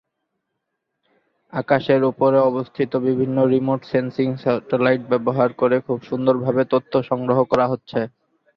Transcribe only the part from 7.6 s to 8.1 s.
হচ্ছে।